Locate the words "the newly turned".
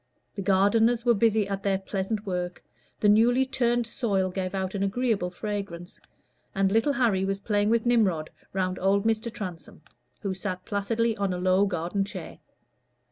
2.99-3.85